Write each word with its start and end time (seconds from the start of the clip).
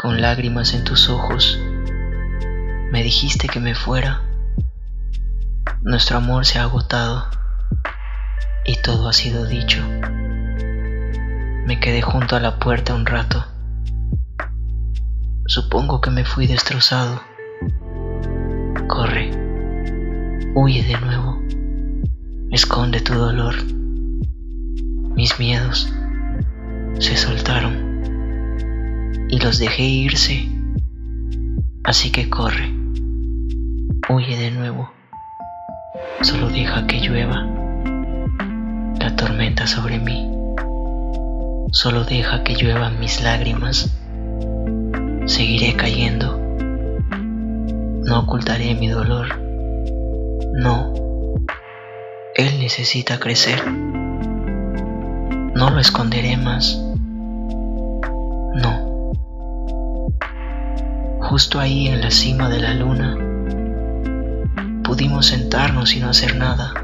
Con 0.00 0.22
lágrimas 0.22 0.72
en 0.72 0.82
tus 0.82 1.10
ojos, 1.10 1.60
me 2.90 3.02
dijiste 3.02 3.48
que 3.48 3.60
me 3.60 3.74
fuera. 3.74 4.22
Nuestro 5.82 6.16
amor 6.16 6.46
se 6.46 6.58
ha 6.58 6.62
agotado 6.62 7.26
y 8.64 8.76
todo 8.76 9.10
ha 9.10 9.12
sido 9.12 9.44
dicho. 9.44 9.86
Me 11.66 11.78
quedé 11.80 12.00
junto 12.00 12.34
a 12.34 12.40
la 12.40 12.58
puerta 12.58 12.94
un 12.94 13.04
rato. 13.04 13.44
Supongo 15.44 16.00
que 16.00 16.10
me 16.10 16.24
fui 16.24 16.46
destrozado. 16.46 17.20
Corre, 18.88 19.30
huye 20.54 20.82
de 20.82 20.98
nuevo, 20.98 21.42
esconde 22.50 23.02
tu 23.02 23.12
dolor. 23.12 23.54
Mis 25.14 25.38
miedos 25.38 25.92
se 26.98 27.18
soltaron 27.18 27.89
y 29.30 29.38
los 29.38 29.58
dejé 29.58 29.84
irse. 29.84 30.48
Así 31.84 32.10
que 32.10 32.28
corre, 32.28 32.74
huye 34.08 34.36
de 34.36 34.50
nuevo, 34.50 34.90
solo 36.20 36.48
deja 36.48 36.86
que 36.86 37.00
llueva. 37.00 37.46
La 38.98 39.16
tormenta 39.16 39.66
sobre 39.66 39.98
mí, 39.98 40.28
solo 41.72 42.04
deja 42.04 42.42
que 42.42 42.54
lluevan 42.54 42.98
mis 42.98 43.22
lágrimas, 43.22 43.96
seguiré 45.26 45.74
cayendo, 45.74 46.36
no 48.04 48.20
ocultaré 48.20 48.74
mi 48.74 48.88
dolor, 48.88 49.38
no, 50.52 50.92
él 52.34 52.58
necesita 52.58 53.18
crecer, 53.18 53.66
no 55.54 55.70
lo 55.70 55.80
esconderé 55.80 56.36
más, 56.36 56.78
no 58.54 58.89
justo 61.30 61.60
ahí 61.60 61.86
en 61.86 62.00
la 62.00 62.10
cima 62.10 62.48
de 62.48 62.58
la 62.58 62.74
luna, 62.74 63.16
pudimos 64.82 65.26
sentarnos 65.26 65.94
y 65.94 66.00
no 66.00 66.08
hacer 66.08 66.34
nada. 66.34 66.74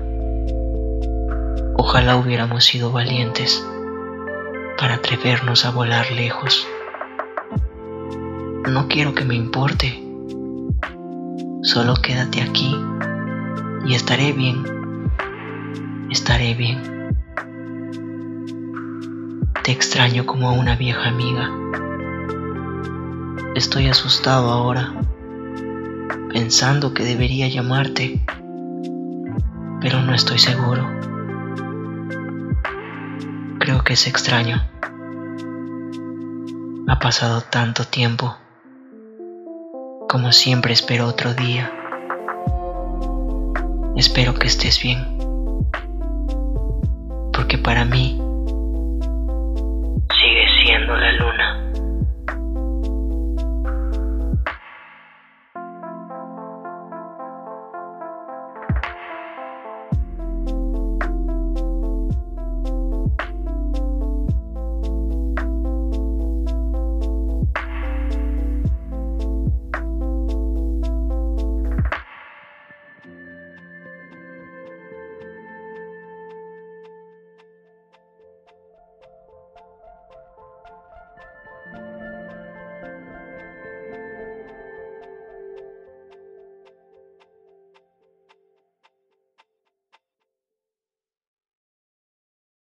Ojalá 1.77 2.15
hubiéramos 2.15 2.65
sido 2.65 2.93
valientes 2.93 3.67
para 4.79 4.95
atrevernos 4.95 5.65
a 5.65 5.73
volar 5.73 6.13
lejos. 6.13 6.65
No 8.71 8.87
quiero 8.87 9.17
que 9.17 9.25
me 9.25 9.35
importe, 9.35 10.01
solo 11.63 11.97
quédate 11.97 12.41
aquí 12.41 12.73
y 13.85 13.97
estaré 13.97 14.33
bien, 14.33 14.63
estaré 16.09 16.55
bien. 16.55 17.11
Te 19.65 19.73
extraño 19.73 20.25
como 20.25 20.49
a 20.49 20.53
una 20.53 20.77
vieja 20.77 21.09
amiga. 21.09 21.51
Estoy 23.57 23.89
asustado 23.89 24.51
ahora, 24.51 24.93
pensando 26.31 26.93
que 26.93 27.05
debería 27.05 27.49
llamarte, 27.49 28.21
pero 29.81 30.03
no 30.03 30.15
estoy 30.15 30.39
seguro. 30.39 30.87
Creo 33.59 33.83
que 33.83 33.95
es 33.95 34.07
extraño. 34.09 34.63
Ha 36.87 36.99
pasado 36.99 37.41
tanto 37.41 37.85
tiempo. 37.85 38.37
Como 40.07 40.33
siempre 40.33 40.75
espero 40.75 41.07
otro 41.07 41.33
día. 41.33 41.73
Espero 43.97 44.35
que 44.35 44.49
estés 44.49 44.83
bien. 44.83 45.19
Porque 47.33 47.57
para 47.57 47.87
mí 47.87 48.21